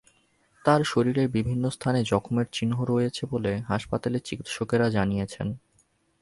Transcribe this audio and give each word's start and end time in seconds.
তাঁর 0.65 0.81
শরীরের 0.83 1.27
বিভিন্ন 1.29 1.63
স্থানে 1.69 1.99
জখমের 2.03 2.47
চিহ্ন 2.51 2.73
রয়েছে 2.83 3.23
বলে 3.25 3.51
হাসপাতালের 3.67 4.25
চিকিৎসকেরা 4.25 4.87
জানিয়েছেন। 4.89 5.47